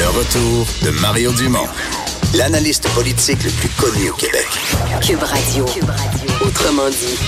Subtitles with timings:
[0.00, 1.68] Le retour de Mario Dumont,
[2.34, 4.46] l'analyste politique le plus connu au Québec.
[5.06, 5.66] Cube Radio.
[6.40, 7.18] Autrement dit.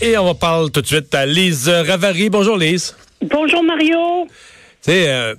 [0.00, 2.28] Et on va parler tout de suite à Lise Ravary.
[2.28, 2.96] Bonjour Lise.
[3.22, 4.26] Bonjour Mario.
[4.82, 5.36] Tu sais, euh,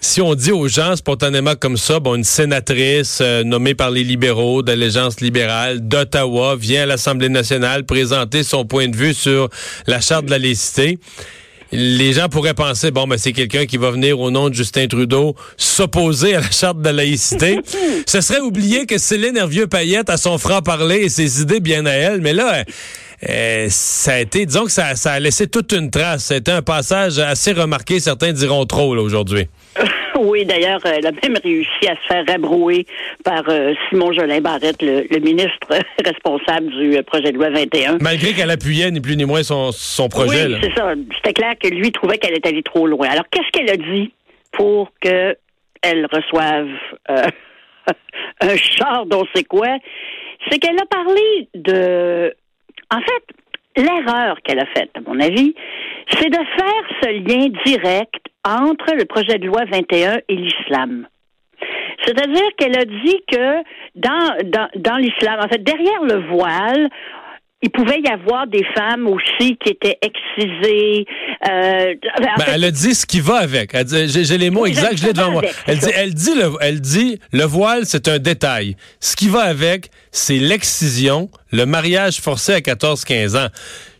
[0.00, 4.04] si on dit aux gens spontanément comme ça, bon, une sénatrice euh, nommée par les
[4.04, 9.50] libéraux d'allégeance libérale d'Ottawa vient à l'Assemblée nationale présenter son point de vue sur
[9.86, 10.98] la charte de la laïcité
[11.72, 14.86] les gens pourraient penser, bon, ben, c'est quelqu'un qui va venir au nom de Justin
[14.86, 17.58] Trudeau s'opposer à la charte de la laïcité.
[18.06, 22.20] Ce serait oublier que Céline Hervieux-Payette a son franc-parler et ses idées bien à elle,
[22.20, 22.64] mais là,
[23.28, 26.24] euh, ça a été, disons que ça, ça, a laissé toute une trace.
[26.24, 29.46] C'était un passage assez remarqué, certains diront trop, là, aujourd'hui.
[30.18, 32.86] Oui, d'ailleurs, elle a même réussi à se faire rabrouer
[33.24, 35.68] par euh, Simon Jolin Barrette, le, ministre
[36.04, 37.98] responsable du euh, projet de loi 21.
[38.00, 40.46] Malgré qu'elle appuyait ni plus ni moins son, son projet.
[40.46, 40.94] Oui, c'est ça.
[41.16, 43.08] C'était clair que lui trouvait qu'elle était allée trop loin.
[43.08, 44.12] Alors, qu'est-ce qu'elle a dit
[44.52, 45.36] pour qu'elle
[46.12, 46.68] reçoive
[47.10, 47.24] euh,
[48.40, 49.78] un char dont c'est quoi?
[50.50, 52.34] C'est qu'elle a parlé de...
[52.90, 53.41] En fait,
[53.76, 55.54] l'erreur qu'elle a faite, à mon avis,
[56.10, 61.06] c'est de faire ce lien direct entre le projet de loi 21 et l'islam.
[62.04, 63.62] C'est-à-dire qu'elle a dit que
[63.94, 66.88] dans, dans, dans l'islam, en fait, derrière le voile,
[67.62, 71.06] il pouvait y avoir des femmes aussi qui étaient excisées.
[71.48, 73.76] Euh, ben, elle a dit ce qui va avec.
[74.06, 75.42] J'ai les mots exacts, je l'ai devant moi.
[75.66, 78.76] Elle dit, elle dit, le, elle dit, le voile, c'est un détail.
[79.00, 83.48] Ce qui va avec, c'est l'excision, le mariage forcé à 14-15 ans.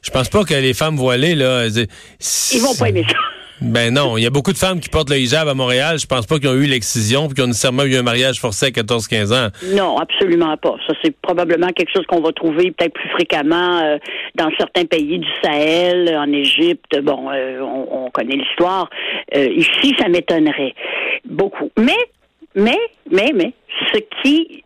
[0.03, 1.67] Je pense pas que les femmes voilées, là...
[1.67, 3.17] Ils vont pas aimer ça.
[3.63, 5.97] Ben non, il y a beaucoup de femmes qui portent le hijab à Montréal.
[5.99, 8.67] Je pense pas qu'ils ont eu l'excision puis qu'ils ont nécessairement eu un mariage forcé
[8.67, 9.49] à 14-15 ans.
[9.75, 10.75] Non, absolument pas.
[10.87, 13.99] Ça, c'est probablement quelque chose qu'on va trouver peut-être plus fréquemment euh,
[14.35, 17.01] dans certains pays du Sahel, en Égypte.
[17.03, 18.91] Bon, euh, on, connaît l'histoire.
[19.35, 20.75] Euh, ici, ça m'étonnerait
[21.25, 21.71] beaucoup.
[21.79, 21.93] Mais,
[22.55, 22.79] mais,
[23.11, 23.53] mais, mais,
[23.93, 24.65] ce qui,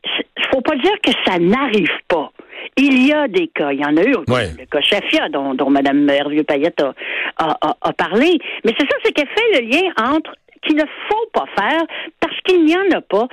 [0.51, 2.33] faut pas dire que ça n'arrive pas.
[2.79, 5.71] Il y a des cas, il y en a eu, le cas Chafia dont, dont
[5.71, 6.93] Mme Hervieux-Payette a,
[7.39, 8.39] a, a, parlé.
[8.65, 11.83] Mais c'est ça, c'est qu'elle fait le lien entre qu'il ne faut pas faire
[12.21, 13.28] parce qu'il n'y en a pas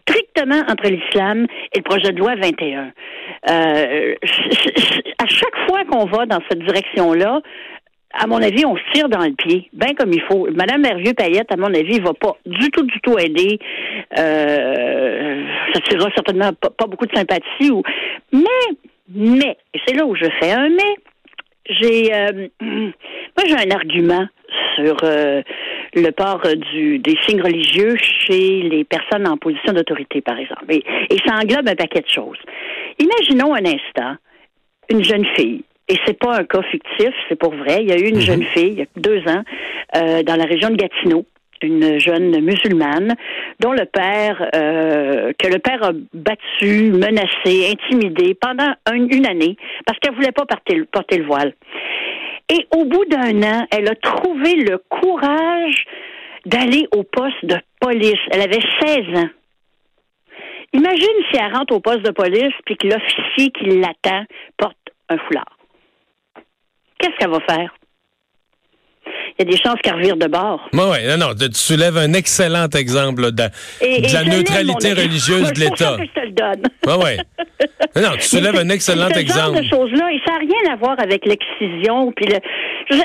[0.00, 2.92] strictement entre l'islam et le projet de loi 21.
[3.50, 4.14] Euh,
[5.18, 7.40] à chaque fois qu'on va dans cette direction-là,
[8.16, 10.46] à mon avis, on se tire dans le pied, bien comme il faut.
[10.52, 13.58] Madame Mervieux Payette, à mon avis, va pas du tout, du tout aider.
[14.16, 17.70] Euh, ça tirera certainement pas, beaucoup de sympathie.
[17.72, 17.82] Ou...
[18.32, 18.76] Mais,
[19.08, 20.96] mais, et c'est là où je fais un mais.
[21.66, 24.26] J'ai, euh, moi, j'ai un argument
[24.76, 25.42] sur euh,
[25.94, 26.42] le port
[26.72, 30.66] du, des signes religieux chez les personnes en position d'autorité, par exemple.
[30.68, 32.38] Et, et ça englobe un paquet de choses.
[32.98, 34.16] Imaginons un instant
[34.90, 37.82] une jeune fille et c'est pas un cas fictif, c'est pour vrai.
[37.82, 38.20] Il y a eu une mhm.
[38.20, 39.42] jeune fille, il y a deux ans,
[39.96, 41.26] euh, dans la région de Gatineau,
[41.64, 43.14] une jeune musulmane
[43.60, 49.98] dont le père, euh, que le père a battu, menacé, intimidé pendant une année parce
[49.98, 51.54] qu'elle voulait pas porter, porter le voile.
[52.48, 55.84] Et au bout d'un an, elle a trouvé le courage
[56.44, 58.20] d'aller au poste de police.
[58.30, 59.30] Elle avait 16 ans.
[60.74, 64.24] Imagine si elle rentre au poste de police puis que l'officier qui l'attend
[64.58, 64.76] porte
[65.08, 65.56] un foulard
[67.04, 67.74] qu'est-ce qu'elle va faire?
[69.38, 70.60] Il y a des chances qu'elle revire de bord.
[70.72, 73.42] Oui, oui, non, non, tu soulèves un excellent exemple de,
[73.80, 75.96] la neutralité religieuse de l'État.
[75.98, 76.62] je te le donne.
[76.86, 78.02] Oui, oui.
[78.02, 79.56] Non, tu soulèves un excellent ce exemple.
[79.56, 82.12] Genre de choses-là, et ça n'a rien à voir avec l'excision.
[82.12, 82.38] Puis le...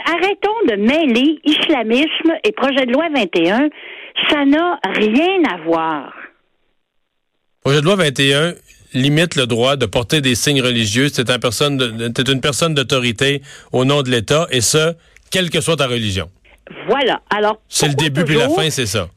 [0.06, 3.70] Arrêtons de mêler islamisme et projet de loi 21.
[4.30, 6.14] Ça n'a rien à voir.
[7.64, 8.54] Projet de loi 21,
[8.94, 11.08] limite le droit de porter des signes religieux.
[11.12, 13.42] C'est une personne d'autorité
[13.72, 14.94] au nom de l'État, et ce,
[15.32, 16.30] quelle que soit ta religion.
[16.88, 17.22] Voilà.
[17.30, 17.60] Alors.
[17.68, 19.08] C'est le début puis la fin, c'est ça.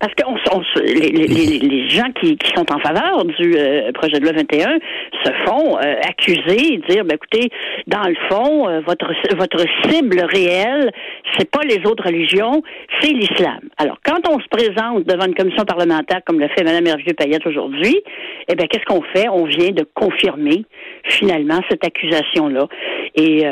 [0.00, 4.20] Parce que on, les, les, les, gens qui, qui, sont en faveur du euh, projet
[4.20, 4.78] de loi 21
[5.24, 7.50] se font euh, accuser, dire, ben, écoutez,
[7.88, 10.92] dans le fond, euh, votre votre cible réelle,
[11.36, 12.62] c'est pas les autres religions,
[13.00, 13.58] c'est l'islam.
[13.76, 18.00] Alors, quand on se présente devant une commission parlementaire, comme le fait Mme Hervieux-Payette aujourd'hui,
[18.46, 19.28] eh bien, qu'est-ce qu'on fait?
[19.28, 20.64] On vient de confirmer,
[21.08, 22.68] finalement, cette accusation-là.
[23.16, 23.44] Et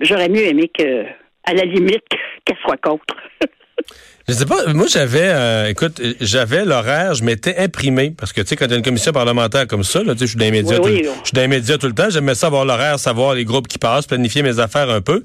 [0.00, 1.04] j'aurais mieux aimé que,
[1.46, 2.04] à la limite,
[2.44, 3.14] qu'elle soit contre.
[4.28, 8.48] Je sais pas, moi j'avais, euh, écoute, j'avais l'horaire, je m'étais imprimé, parce que tu
[8.48, 10.46] sais, quand tu as une commission parlementaire comme ça, là, tu sais, je suis dans
[10.46, 13.34] les médias, tout, je suis dans les médias tout le temps, j'aimais savoir l'horaire, savoir
[13.34, 15.22] les groupes qui passent, planifier mes affaires un peu.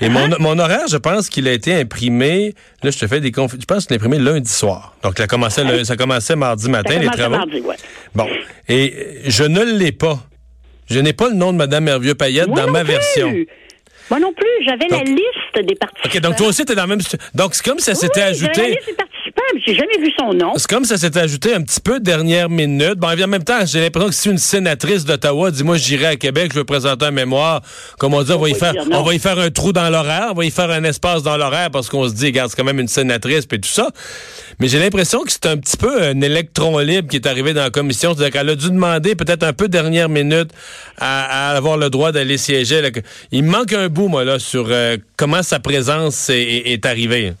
[0.00, 0.40] Et mon, uh-huh.
[0.40, 3.84] mon horaire, je pense qu'il a été imprimé, là je te fais des je pense
[3.84, 4.96] qu'il a imprimé lundi soir.
[5.02, 7.36] Donc ça commençait, ça commençait mardi matin, les travaux.
[7.36, 7.76] Mardi, ouais.
[8.14, 8.26] Bon,
[8.66, 10.20] et je ne l'ai pas.
[10.88, 13.34] Je n'ai pas le nom de Mme Hervieux-Payette dans ma version.
[14.10, 16.08] Moi non plus, j'avais la liste des participants.
[16.16, 17.00] OK, donc toi aussi, tu es dans la même
[17.34, 18.60] Donc c'est comme si ça s'était ajouté.
[18.60, 19.07] La liste des participants.
[19.07, 19.07] coupable.
[19.64, 20.52] J'ai jamais vu son nom.
[20.56, 22.96] C'est comme ça s'est ajouté un petit peu dernière minute.
[22.96, 26.16] Bon, en même temps, j'ai l'impression que si une sénatrice d'Ottawa dit, moi, j'irai à
[26.16, 27.62] Québec, je veux présenter un mémoire,
[27.98, 30.28] comme on dit, on, va, y faire, on va y faire un trou dans l'horaire,
[30.30, 32.64] on va y faire un espace dans l'horaire parce qu'on se dit, regarde, c'est quand
[32.64, 33.88] même une sénatrice puis tout ça.
[34.60, 37.62] Mais j'ai l'impression que c'est un petit peu un électron libre qui est arrivé dans
[37.62, 38.14] la commission.
[38.14, 40.50] C'est-à-dire qu'elle a dû demander peut-être un peu dernière minute
[40.98, 42.82] à, avoir le droit d'aller siéger.
[43.32, 47.32] Il me manque un bout, moi, là, sur euh, comment sa présence est, arrivée.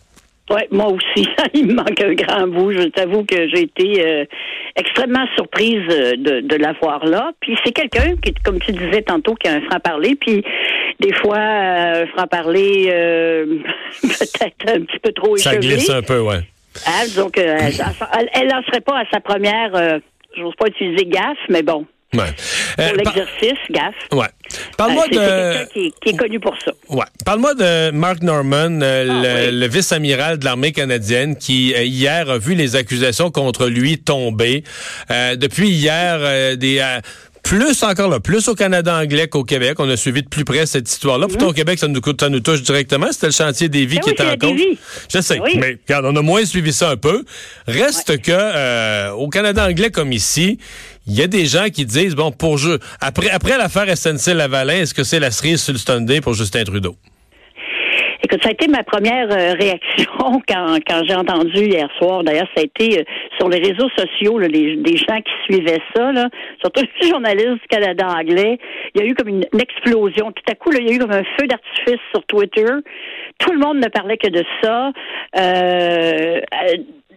[0.50, 1.28] Oui, moi aussi.
[1.54, 2.72] Il me manque un grand bout.
[2.72, 4.24] Je t'avoue que j'ai été euh,
[4.76, 7.32] extrêmement surprise euh, de, de l'avoir là.
[7.40, 10.16] Puis c'est quelqu'un qui, comme tu disais tantôt, qui a un franc-parler.
[10.16, 10.42] Puis
[11.00, 12.86] des fois, un franc-parler
[14.02, 16.40] peut-être un petit peu trop Ça glisse un peu, ouais.
[16.86, 20.00] Ah, donc, elle n'en serait pas à sa première,
[20.36, 21.86] je n'ose pas utiliser gaffe, mais bon.
[22.14, 22.32] Ouais.
[22.76, 23.94] Pour euh, l'exercice, gaffe.
[24.12, 24.28] Ouais.
[24.76, 25.72] Parle-moi euh, de.
[25.72, 26.72] Qui, qui, est connu pour ça.
[26.88, 27.04] Ouais.
[27.24, 32.54] Parle-moi de Mark Norman, euh, ah, le, vice-amiral de l'armée canadienne, qui hier a vu
[32.54, 34.64] les accusations contre lui tomber.
[35.36, 36.80] depuis hier, des
[37.48, 39.80] plus encore là, plus au Canada anglais qu'au Québec.
[39.80, 41.28] On a suivi de plus près cette histoire-là.
[41.28, 43.06] Pourtant, au Québec, ça nous, ça nous touche directement.
[43.10, 44.60] C'était le chantier des vies ben qui était en cause.
[45.10, 47.24] Je sais, ben mais regarde, on a moins suivi ça un peu.
[47.66, 50.58] Reste que euh, au Canada anglais comme ici,
[51.06, 54.82] il y a des gens qui disent bon pour jeu après après l'affaire SNC Lavalin,
[54.82, 56.96] est-ce que c'est la cerise sur le Sunday pour Justin Trudeau?
[58.20, 62.24] Écoute, ça a été ma première euh, réaction quand, quand j'ai entendu hier soir.
[62.24, 63.04] D'ailleurs, ça a été euh,
[63.38, 66.28] sur les réseaux sociaux, là, les, des gens qui suivaient ça, là,
[66.60, 68.58] surtout les journalistes du Canada anglais.
[68.94, 70.32] Il y a eu comme une, explosion.
[70.32, 72.66] Tout à coup, là, il y a eu comme un feu d'artifice sur Twitter.
[73.38, 74.90] Tout le monde ne parlait que de ça.
[75.36, 76.40] Euh,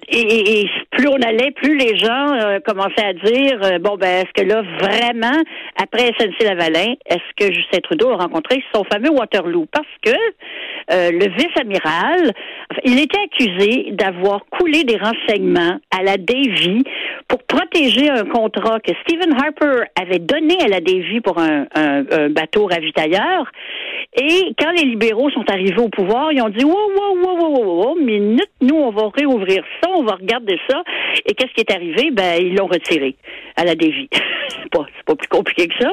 [0.09, 4.42] et, plus on allait, plus les gens euh, commençaient à dire euh, bon ben est-ce
[4.42, 5.42] que là vraiment
[5.81, 9.68] après SNC Lavalin, est-ce que Justin Trudeau a rencontré son fameux Waterloo?
[9.71, 10.12] Parce que
[10.92, 12.33] euh, le vice-amiral,
[12.83, 16.83] il était accusé d'avoir coulé des renseignements à la Davy
[17.27, 22.30] pour protéger un contrat que Stephen Harper avait donné à la Davy pour un, un
[22.30, 23.51] bateau ravitailleur.
[24.15, 27.63] Et quand les libéraux sont arrivés au pouvoir, ils ont dit wow, wow, wow, wow,
[27.63, 30.83] wow, wow, minute, nous, on va réouvrir ça, on va regarder ça.
[31.25, 32.12] Et qu'est-ce qui est arrivé?
[32.12, 33.15] Ben, ils l'ont retiré
[33.56, 34.09] à la dévie.
[34.50, 35.92] c'est pas, pas plus compliqué que ça.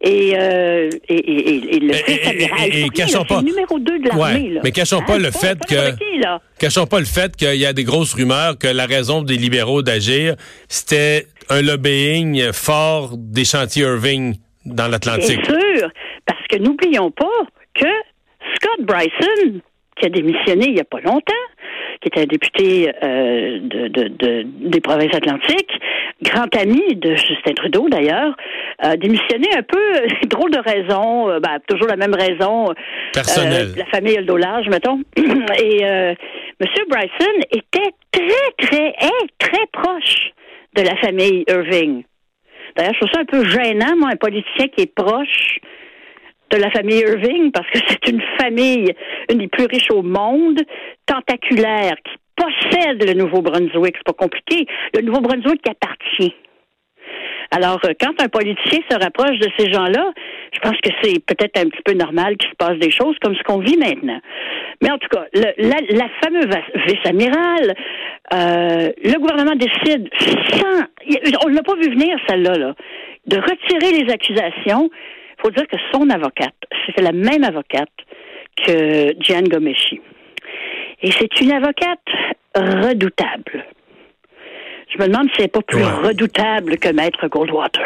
[0.00, 4.54] Et, euh, et, et, et, le vice-amiral, c'est le numéro 2 de l'armée.
[4.54, 5.18] Ouais, mais cachons pas hein?
[5.18, 5.94] le fait que...
[6.58, 9.82] Cachons pas le fait qu'il y a des grosses rumeurs que la raison des libéraux
[9.82, 10.34] d'agir,
[10.86, 14.34] c'était un lobbying fort des chantiers Irving
[14.66, 15.40] dans l'Atlantique.
[15.40, 15.88] Bien sûr,
[16.26, 17.24] parce que n'oublions pas
[17.74, 17.86] que
[18.54, 19.60] Scott Bryson,
[19.96, 21.32] qui a démissionné il n'y a pas longtemps,
[22.02, 25.72] qui était un député euh, de, de, de, des provinces atlantiques,
[26.22, 28.36] grand ami de Justin Trudeau d'ailleurs,
[28.78, 32.70] a démissionné un peu, drôle de raison, euh, ben, toujours la même raison.
[32.70, 32.74] Euh,
[33.14, 33.74] Personnelle.
[33.74, 35.00] la famille a le large, mettons.
[35.16, 36.14] Et M.
[36.90, 40.34] Bryson était très, très, est très proche
[40.74, 42.04] de la famille Irving.
[42.76, 45.58] D'ailleurs, je trouve ça un peu gênant, moi, un politicien qui est proche
[46.50, 48.92] de la famille Irving parce que c'est une famille,
[49.30, 50.60] une des plus riches au monde,
[51.06, 53.96] tentaculaire, qui possède le Nouveau-Brunswick.
[53.96, 54.66] C'est pas compliqué.
[54.94, 56.34] Le Nouveau-Brunswick qui appartient.
[57.50, 60.12] Alors, euh, quand un politicien se rapproche de ces gens-là,
[60.52, 63.36] je pense que c'est peut-être un petit peu normal qu'il se passe des choses comme
[63.36, 64.20] ce qu'on vit maintenant.
[64.82, 66.48] Mais en tout cas, le, la, la, fameuse
[66.86, 67.74] vice-amiral,
[68.32, 70.08] euh, le gouvernement décide
[70.52, 70.84] sans,
[71.44, 72.74] on ne l'a pas vu venir celle-là, là,
[73.26, 74.90] de retirer les accusations
[75.44, 76.54] faut dire que son avocate,
[76.86, 77.90] c'était la même avocate
[78.64, 80.00] que Jan Gomeshi.
[81.02, 81.98] Et c'est une avocate
[82.54, 83.64] redoutable.
[84.90, 87.82] Je me demande si c'est pas plus redoutable que Maître Goldwater.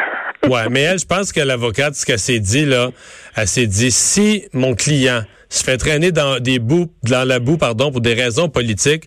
[0.47, 2.91] ouais, mais elle, je pense que l'avocate, ce qu'elle s'est dit, là,
[3.37, 7.57] elle s'est dit, si mon client se fait traîner dans des bouts, dans la boue,
[7.57, 9.05] pardon, pour des raisons politiques,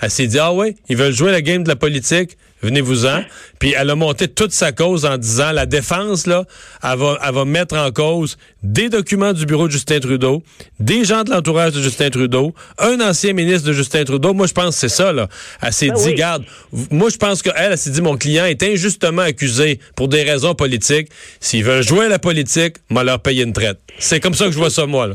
[0.00, 3.22] elle s'est dit, ah ouais, ils veulent jouer la game de la politique, venez-vous-en.
[3.58, 6.44] Puis elle a monté toute sa cause en disant, la défense, là,
[6.82, 10.42] elle va, elle va mettre en cause des documents du bureau de Justin Trudeau,
[10.80, 14.34] des gens de l'entourage de Justin Trudeau, un ancien ministre de Justin Trudeau.
[14.34, 15.28] Moi, je pense que c'est ça, là.
[15.62, 16.44] Elle s'est ben dit, garde,
[16.90, 20.54] moi, je pense qu'elle, elle, s'est dit, mon client est injustement accusé pour des raisons
[20.54, 21.08] politiques.
[21.40, 23.78] S'ils veulent jouer à la politique, moi, leur payer une traite.
[23.98, 25.14] C'est comme ça que je vois ça, moi, là.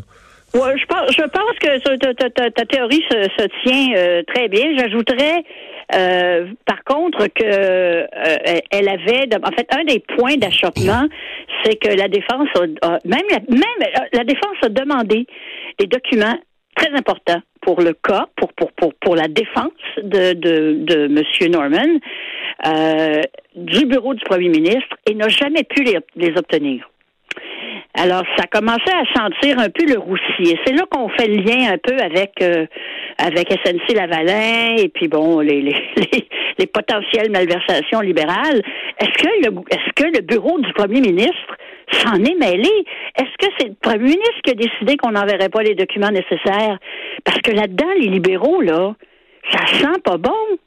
[0.53, 4.75] Ouais, je pense, je pense que ta, théorie se, tient euh, très bien.
[4.77, 5.43] J'ajouterais,
[5.95, 8.07] euh, par contre, que euh,
[8.71, 11.07] elle avait, en fait, un des points d'achoppement,
[11.63, 12.47] c'est que la défense,
[12.81, 15.27] a, même, la, même la défense a demandé
[15.77, 16.39] des documents
[16.75, 21.47] très importants pour le cas, pour pour pour pour la défense de de, de Monsieur
[21.49, 21.99] Norman
[23.55, 26.89] du bureau du Premier ministre et n'a jamais pu les, les obtenir.
[28.01, 30.57] Alors, ça commençait à sentir un peu le roussier.
[30.65, 32.65] C'est là qu'on fait le lien un peu avec euh,
[33.17, 35.77] avec SNC Lavalin et puis bon les les,
[36.57, 38.61] les, potentielles malversations libérales.
[39.01, 41.57] Est-ce que le est-ce que le bureau du premier ministre
[41.91, 42.69] s'en est mêlé?
[43.17, 46.79] Est-ce que c'est le premier ministre qui a décidé qu'on n'enverrait pas les documents nécessaires?
[47.25, 48.93] Parce que là-dedans, les libéraux, là,
[49.51, 50.57] ça sent pas bon.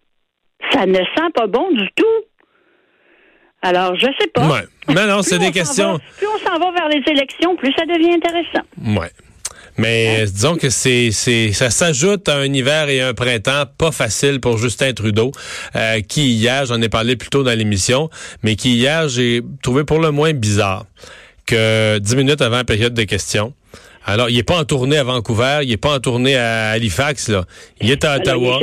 [0.71, 2.05] Ça ne sent pas bon du tout.
[3.62, 4.47] Alors, je sais pas.
[4.47, 4.62] Ouais.
[4.88, 5.99] Mais non, c'est des questions.
[6.19, 8.66] plus on s'en va vers les élections, plus ça devient intéressant.
[9.00, 9.11] Ouais.
[9.78, 14.38] Mais disons que c'est c'est ça s'ajoute à un hiver et un printemps pas facile
[14.38, 15.33] pour Justin Trudeau,
[15.76, 18.11] euh, qui hier, j'en ai parlé plus tôt dans l'émission,
[18.42, 20.85] mais qui hier j'ai trouvé pour le moins bizarre
[21.47, 23.54] que dix minutes avant la période de questions.
[24.04, 27.28] Alors, il est pas en tournée à Vancouver, il est pas en tournée à Halifax
[27.28, 27.45] là,
[27.81, 28.61] il est à Ottawa.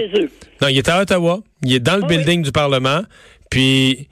[0.62, 3.02] non, il est à Ottawa, il est dans le ah building du Parlement,
[3.50, 4.10] puis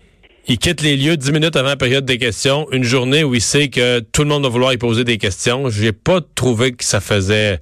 [0.48, 3.42] il quitte les lieux dix minutes avant la période des questions, une journée où il
[3.42, 5.70] sait que tout le monde va vouloir y poser des questions.
[5.70, 7.60] J'ai pas trouvé que ça faisait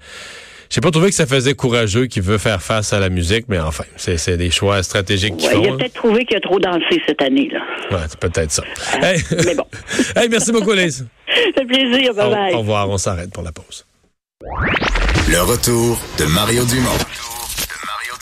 [0.69, 3.59] j'ai pas trouvé que ça faisait courageux qu'il veut faire face à la musique, mais
[3.59, 7.01] enfin, c'est des choix stratégiques qu'il ouais, Il a peut-être trouvé qu'il a trop dansé
[7.07, 7.59] cette année, là.
[7.91, 8.63] Ouais, c'est peut-être ça.
[9.01, 9.15] Euh,
[9.45, 9.65] mais bon.
[10.15, 11.07] hey, merci beaucoup, Lise.
[11.27, 12.13] Ça fait plaisir.
[12.13, 12.53] Bye bye.
[12.53, 12.89] Au, au revoir.
[12.89, 13.85] On s'arrête pour la pause.
[15.29, 17.34] Le retour de Mario Dumont.